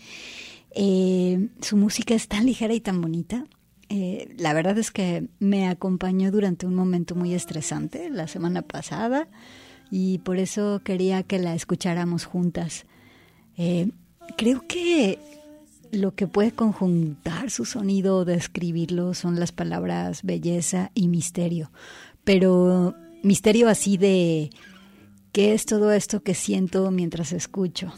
Eh, 0.71 1.51
su 1.61 1.77
música 1.77 2.15
es 2.15 2.27
tan 2.27 2.47
ligera 2.47 2.73
y 2.73 2.81
tan 2.81 3.03
bonita. 3.03 3.45
Eh, 3.91 4.35
la 4.39 4.55
verdad 4.55 4.79
es 4.79 4.91
que 4.91 5.29
me 5.41 5.69
acompañó 5.69 6.31
durante 6.31 6.65
un 6.65 6.75
momento 6.75 7.15
muy 7.15 7.35
estresante 7.35 8.09
la 8.09 8.29
semana 8.29 8.63
pasada 8.63 9.29
y 9.91 10.21
por 10.21 10.39
eso 10.39 10.81
quería 10.83 11.23
que 11.23 11.39
la 11.39 11.55
escucháramos 11.55 12.25
juntas. 12.25 12.87
Eh, 13.59 13.91
creo 14.39 14.67
que 14.67 15.19
lo 15.95 16.15
que 16.15 16.27
puede 16.27 16.53
conjuntar 16.53 17.51
su 17.51 17.65
sonido 17.65 18.19
o 18.19 18.25
describirlo 18.25 19.15
son 19.15 19.41
las 19.41 19.53
palabras 19.53 20.23
belleza 20.23 20.91
y 20.95 21.09
misterio. 21.09 21.71
Pero 22.25 22.95
misterio 23.23 23.69
así 23.69 23.97
de 23.97 24.51
qué 25.33 25.55
es 25.55 25.67
todo 25.67 25.93
esto 25.93 26.23
que 26.23 26.35
siento 26.35 26.91
mientras 26.91 27.33
escucho. 27.33 27.93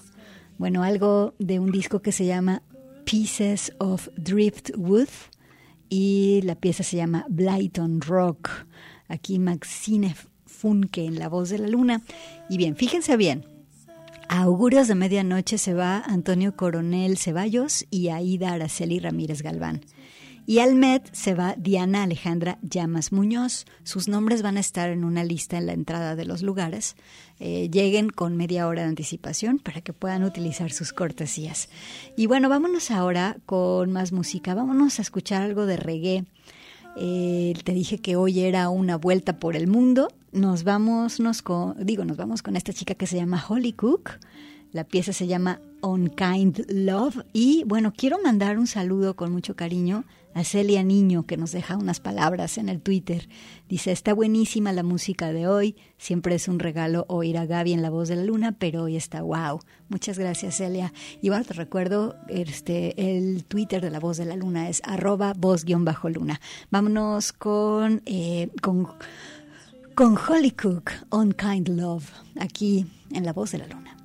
Bueno, 0.59 0.83
algo 0.83 1.35
de 1.39 1.59
un 1.59 1.71
disco 1.71 2.01
que 2.01 2.13
se 2.13 2.27
llama 2.27 2.63
Pieces 3.05 3.73
of 3.79 4.09
Driftwood 4.17 5.09
y 5.89 6.41
la 6.43 6.55
pieza 6.55 6.83
se 6.83 6.97
llama 6.97 7.27
Blyton 7.29 8.01
Rock. 8.01 8.51
Aquí 9.09 9.39
Maxine 9.39 10.17
Funke 10.47 11.05
en 11.05 11.19
la 11.19 11.29
voz 11.29 11.51
de 11.51 11.59
la 11.59 11.69
luna. 11.69 12.03
Y 12.49 12.57
bien, 12.57 12.77
fíjense 12.77 13.17
bien, 13.17 13.45
a 14.29 14.43
augurios 14.43 14.89
de 14.89 14.95
medianoche 14.95 15.59
se 15.59 15.75
va 15.75 15.99
Antonio 15.99 16.57
Coronel 16.57 17.17
Ceballos 17.19 17.87
y 17.91 18.09
Aida 18.09 18.53
Araceli 18.53 18.99
Ramírez 18.99 19.43
Galván. 19.43 19.83
Y 20.47 20.61
al 20.61 20.77
Met 20.77 21.13
se 21.13 21.35
va 21.35 21.55
Diana 21.59 22.05
Alejandra 22.05 22.59
Llamas 22.63 23.13
Muñoz. 23.13 23.67
Sus 23.83 24.07
nombres 24.07 24.43
van 24.43 24.57
a 24.57 24.61
estar 24.61 24.91
en 24.91 25.05
una 25.05 25.25
lista 25.25 25.59
en 25.59 25.67
la 25.67 25.73
entrada 25.73 26.15
de 26.15 26.25
los 26.25 26.43
lugares. 26.43 26.95
Eh, 27.41 27.69
lleguen 27.71 28.11
con 28.11 28.37
media 28.37 28.69
hora 28.69 28.83
de 28.83 28.89
anticipación 28.89 29.59
para 29.59 29.81
que 29.81 29.93
puedan 29.93 30.23
utilizar 30.23 30.71
sus 30.71 30.93
cortesías. 30.93 31.69
Y 32.17 32.27
bueno, 32.27 32.49
vámonos 32.49 32.93
ahora 32.93 33.39
con 33.45 33.91
más 33.91 34.13
música. 34.13 34.55
Vámonos 34.55 35.01
a 35.01 35.03
escuchar 35.03 35.43
algo 35.43 35.67
de 35.67 35.77
reggae. 35.77 36.25
Eh, 36.97 37.55
te 37.65 37.73
dije 37.73 37.99
que 37.99 38.17
hoy 38.17 38.41
era 38.41 38.69
una 38.69 38.97
vuelta 38.97 39.39
por 39.39 39.57
el 39.57 39.67
mundo. 39.67 40.09
Nos 40.37 40.65
vamos, 40.65 41.19
nos 41.19 41.41
con, 41.41 41.75
digo, 41.79 42.05
nos 42.05 42.19
vamos 42.19 42.43
con 42.43 42.57
esta 42.57 42.75
chica 42.75 42.95
que 42.95 43.07
se 43.07 43.17
llama 43.17 43.43
Holly 43.49 43.73
Cook. 43.73 44.19
La 44.71 44.85
pieza 44.85 45.15
se 45.15 45.27
llama 45.27 45.63
Unkind 45.81 46.67
Love. 46.69 47.25
Y 47.33 47.65
bueno, 47.65 47.95
quiero 47.97 48.19
mandar 48.23 48.59
un 48.59 48.67
saludo 48.67 49.17
con 49.17 49.33
mucho 49.33 49.57
cariño 49.57 50.05
a 50.35 50.45
Celia 50.45 50.83
Niño, 50.83 51.25
que 51.25 51.39
nos 51.39 51.53
deja 51.53 51.79
unas 51.79 52.01
palabras 52.01 52.59
en 52.59 52.69
el 52.69 52.83
Twitter. 52.83 53.31
Dice, 53.71 53.93
está 53.93 54.13
buenísima 54.13 54.75
la 54.75 54.83
música 54.83 55.33
de 55.33 55.49
hoy. 55.49 55.75
Siempre 55.97 56.35
es 56.35 56.49
un 56.49 56.59
regalo 56.59 57.07
oír 57.09 57.39
a 57.39 57.47
Gaby 57.47 57.73
en 57.73 57.81
La 57.81 57.89
Voz 57.89 58.09
de 58.09 58.17
la 58.17 58.25
Luna, 58.25 58.53
pero 58.53 58.83
hoy 58.83 58.97
está 58.97 59.23
wow. 59.23 59.61
Muchas 59.89 60.19
gracias, 60.19 60.59
Celia. 60.59 60.93
Y 61.23 61.31
bueno, 61.31 61.47
te 61.47 61.55
recuerdo, 61.55 62.17
este, 62.29 63.17
el 63.17 63.47
Twitter 63.47 63.81
de 63.81 63.91
La 63.91 64.01
Voz 64.01 64.19
de 64.19 64.27
la 64.27 64.37
Luna 64.37 64.69
es 64.69 64.83
arroba 64.85 65.33
voz-luna. 65.33 66.39
Vámonos 66.71 67.33
con, 67.33 68.03
eh, 68.05 68.51
con, 68.61 68.89
con 69.97 70.15
Holly 70.19 70.51
Cook, 70.51 70.93
Unkind 71.11 71.69
Love, 71.71 72.05
aquí 72.39 72.85
en 73.13 73.25
La 73.25 73.33
Voz 73.33 73.53
de 73.53 73.59
la 73.59 73.67
Luna. 73.67 73.97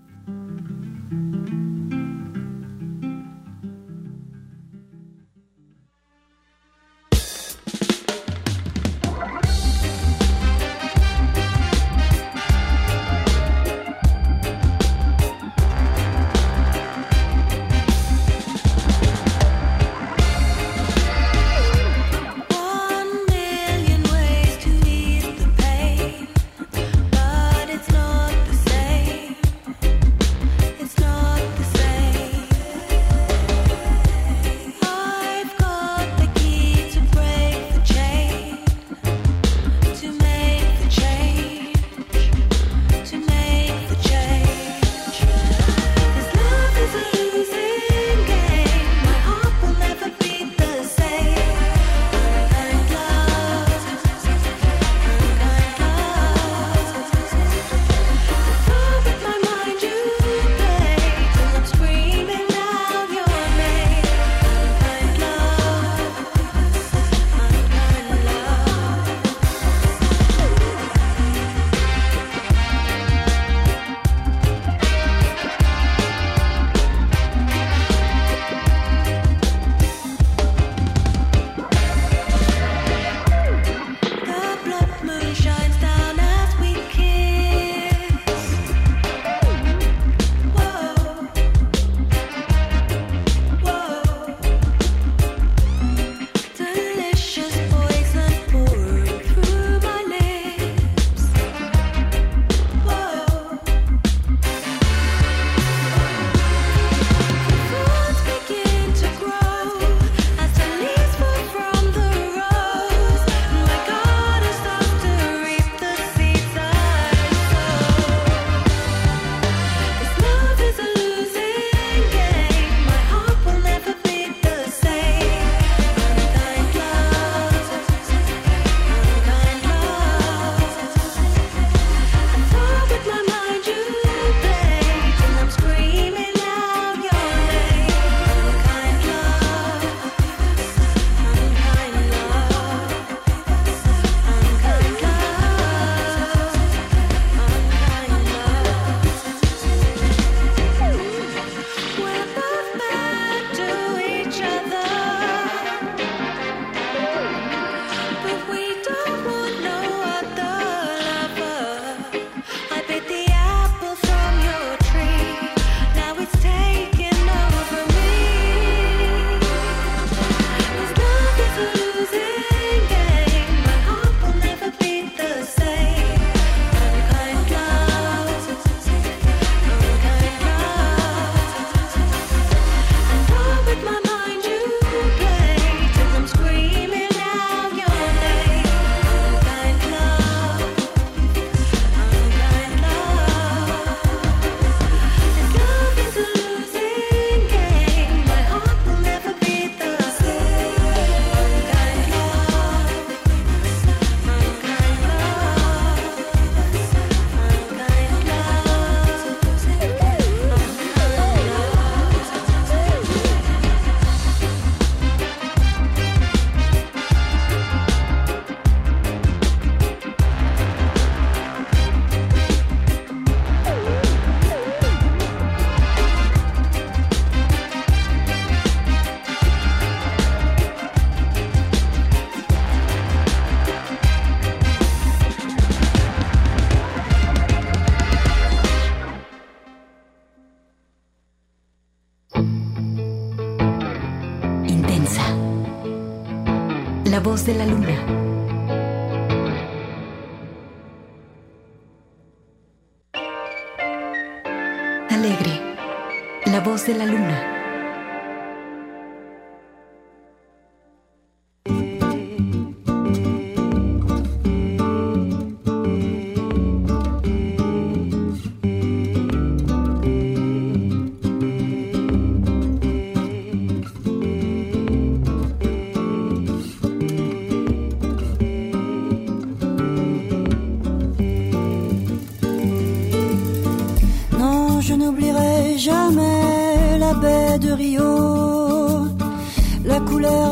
De 247.32 247.53
la 247.53 247.65
luna. 247.65 248.20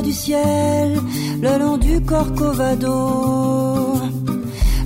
Le 0.09 1.59
long 1.59 1.77
du 1.77 2.01
Corcovado, 2.01 3.93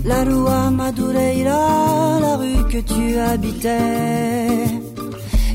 la 0.04 0.24
Rua 0.26 0.70
Madureira, 0.70 2.20
la 2.20 2.36
rue 2.36 2.66
que 2.70 2.80
tu 2.80 3.18
habitais. 3.18 4.66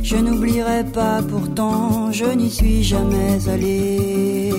Je 0.03 0.17
n'oublierai 0.17 0.85
pas 0.85 1.21
pourtant, 1.23 2.11
je 2.13 2.25
n'y 2.25 2.51
suis 2.51 2.83
jamais 2.83 3.47
allé. 3.47 4.53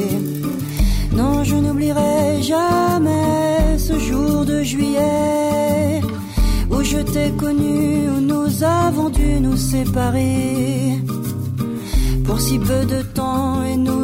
Non, 1.12 1.44
je 1.44 1.56
n'oublierai 1.56 2.44
jamais 2.44 3.78
ce 3.80 3.98
jour 3.98 4.46
de 4.46 4.62
juillet 4.62 6.02
où 6.70 6.84
je 6.84 6.98
t'ai 6.98 7.32
connu, 7.32 8.10
où 8.10 8.22
nous 8.22 8.64
avons 8.64 9.10
dû 9.10 9.40
nous 9.42 9.58
séparer. 9.58 11.00
Pour 12.26 12.40
si 12.40 12.60
peu 12.60 12.86
de 12.86 13.02
temps 13.02 13.59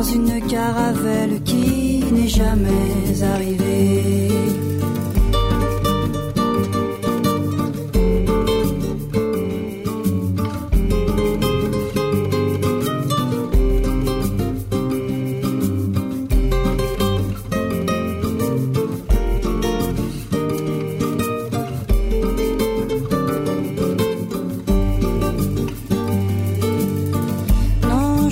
dans 0.00 0.06
une 0.06 0.40
caravelle 0.46 1.42
qui 1.42 2.02
n'est 2.10 2.28
jamais 2.28 3.22
arrivée. 3.34 4.30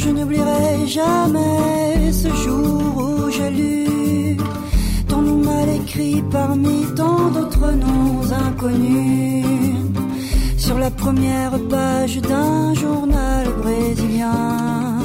Je 0.00 0.10
n'oublierai 0.10 0.86
jamais 0.86 1.57
première 11.08 11.58
page 11.70 12.16
d'un 12.20 12.74
journal 12.74 13.44
brésilien. 13.62 14.98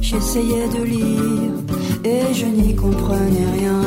J'essayais 0.00 0.68
de 0.76 0.82
lire 0.92 1.54
et 2.12 2.34
je 2.34 2.46
n'y 2.46 2.74
comprenais 2.74 3.48
rien. 3.58 3.82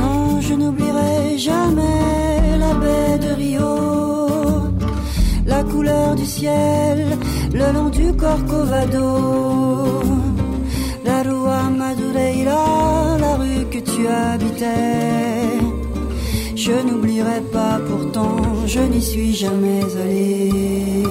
Non, 0.00 0.40
je 0.40 0.54
n'oublierai 0.54 1.36
jamais 1.36 2.58
la 2.64 2.72
baie 2.82 3.18
de 3.24 3.30
Rio, 3.40 3.74
la 5.46 5.64
couleur 5.64 6.14
du 6.14 6.24
ciel 6.24 6.98
le 7.52 7.68
long 7.76 7.88
du 7.88 8.12
Corcovado, 8.22 9.08
la 11.04 11.18
Rua 11.24 11.62
Madureira, 11.80 13.16
la 13.24 13.34
rue 13.40 13.64
que 13.72 13.80
tu 13.90 14.06
habitais. 14.06 15.57
Je 16.68 16.74
n'oublierai 16.86 17.40
pas 17.50 17.80
pourtant, 17.88 18.66
je 18.66 18.80
n'y 18.80 19.00
suis 19.00 19.34
jamais 19.34 19.80
allé. 20.02 21.02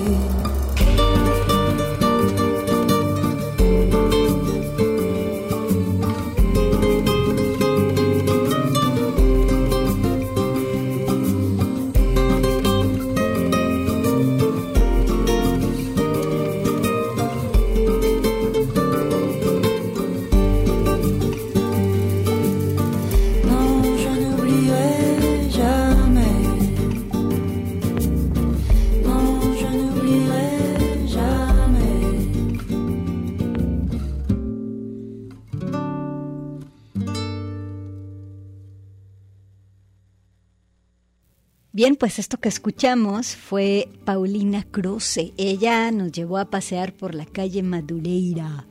Bien, 41.78 41.96
pues 41.96 42.18
esto 42.18 42.40
que 42.40 42.50
escuchamos 42.50 43.36
fue 43.36 43.88
Paulina 44.04 44.64
Croce. 44.64 45.32
Ella 45.38 45.92
nos 45.92 46.12
llevó 46.12 46.40
a 46.40 46.50
pasear 46.50 46.92
por 46.92 47.14
la 47.14 47.28
calle 47.28 47.62
Madureira. 47.62 48.66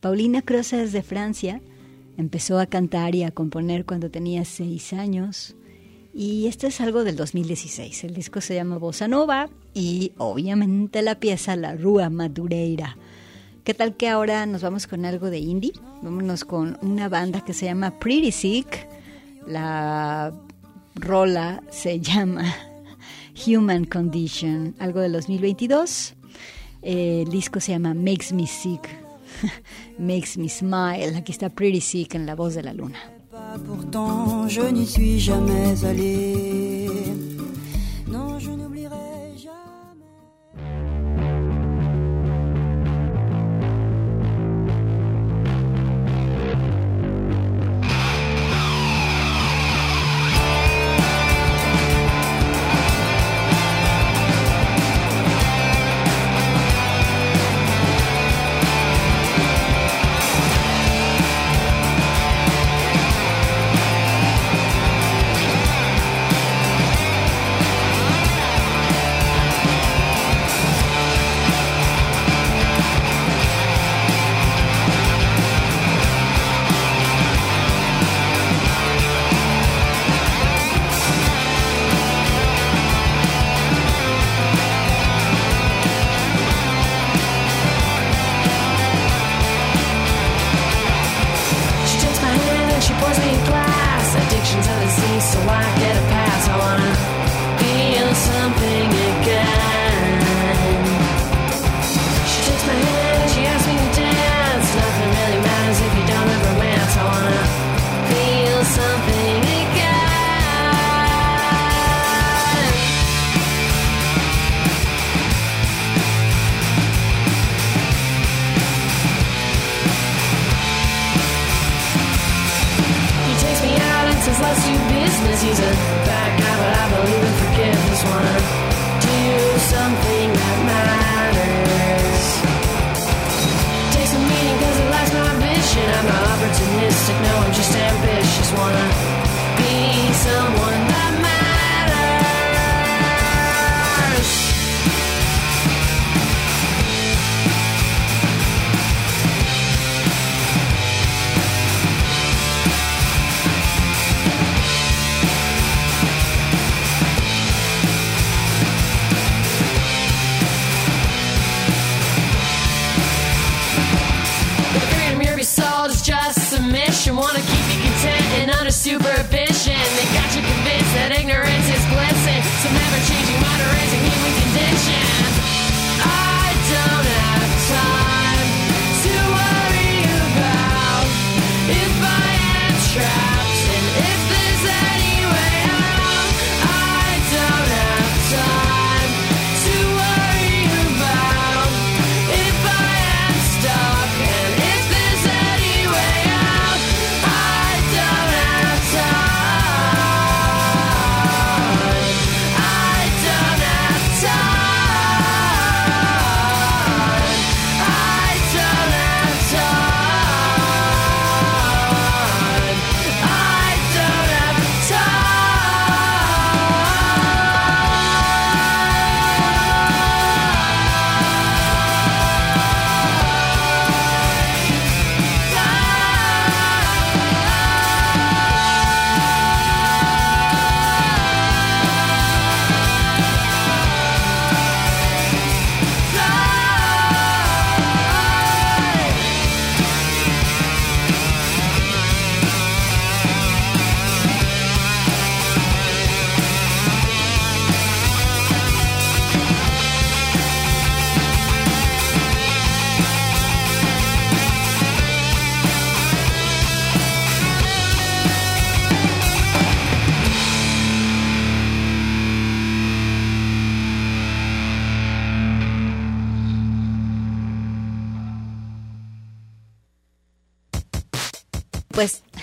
Paulina 0.00 0.42
Croce 0.42 0.82
es 0.82 0.92
de 0.92 1.02
Francia. 1.02 1.62
Empezó 2.18 2.58
a 2.58 2.66
cantar 2.66 3.14
y 3.14 3.22
a 3.22 3.30
componer 3.30 3.86
cuando 3.86 4.10
tenía 4.10 4.44
seis 4.44 4.92
años. 4.92 5.56
Y 6.12 6.46
este 6.46 6.66
es 6.66 6.82
algo 6.82 7.02
del 7.02 7.16
2016. 7.16 8.04
El 8.04 8.12
disco 8.12 8.42
se 8.42 8.56
llama 8.56 8.76
Bossa 8.76 9.08
Nova 9.08 9.48
y 9.72 10.12
obviamente 10.18 11.00
la 11.00 11.18
pieza 11.18 11.56
La 11.56 11.74
Rua 11.74 12.10
Madureira. 12.10 12.98
¿Qué 13.64 13.72
tal 13.72 13.96
que 13.96 14.10
ahora 14.10 14.44
nos 14.44 14.60
vamos 14.60 14.86
con 14.86 15.06
algo 15.06 15.30
de 15.30 15.38
indie? 15.38 15.72
Vámonos 16.02 16.44
con 16.44 16.76
una 16.82 17.08
banda 17.08 17.42
que 17.42 17.54
se 17.54 17.64
llama 17.64 17.98
Pretty 17.98 18.32
Sick. 18.32 18.86
La 19.46 20.30
rola 20.94 21.62
se 21.70 22.00
llama 22.00 22.54
Human 23.46 23.84
Condition, 23.84 24.74
algo 24.78 25.00
del 25.00 25.12
2022. 25.12 26.14
Eh, 26.82 27.22
el 27.26 27.30
disco 27.30 27.60
se 27.60 27.72
llama 27.72 27.94
Makes 27.94 28.34
Me 28.34 28.46
Sick, 28.46 28.88
Makes 29.98 30.38
Me 30.38 30.48
Smile. 30.48 31.16
Aquí 31.16 31.32
está 31.32 31.50
Pretty 31.50 31.80
Sick 31.80 32.14
en 32.14 32.26
la 32.26 32.34
voz 32.34 32.54
de 32.54 32.62
la 32.62 32.72
luna. 32.72 32.98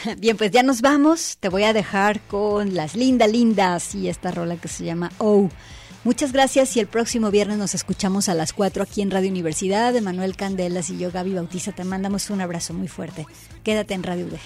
Bien, 0.18 0.38
pues 0.38 0.52
ya 0.52 0.64
nos 0.64 0.82
vamos. 0.82 1.38
Te 1.40 1.50
voy 1.50 1.64
a 1.64 1.74
dejar 1.74 2.22
con 2.22 2.76
las 2.76 2.96
linda, 2.96 3.28
lindas 3.28 3.96
y 3.96 4.10
esta 4.10 4.32
rola 4.32 4.58
que 4.58 4.68
se 4.68 4.86
llama 4.86 5.12
Oh. 5.18 5.50
Muchas 6.04 6.32
gracias 6.32 6.76
y 6.78 6.80
el 6.80 6.88
próximo 6.88 7.30
viernes 7.30 7.60
nos 7.60 7.76
escuchamos 7.76 8.28
a 8.28 8.34
las 8.34 8.54
4 8.54 8.82
aquí 8.82 9.04
en 9.04 9.12
Radio 9.12 9.30
Universidad. 9.30 9.96
Emanuel 9.96 10.36
Candelas 10.36 10.90
y 10.90 10.98
yo, 10.98 11.12
Gaby 11.12 11.36
Bautista, 11.36 11.74
te 11.74 11.84
mandamos 11.84 12.32
un 12.32 12.42
abrazo 12.42 12.74
muy 12.74 12.88
fuerte. 12.88 13.28
Quédate 13.64 13.94
en 13.94 14.02
Radio 14.02 14.26
UDG. 14.26 14.40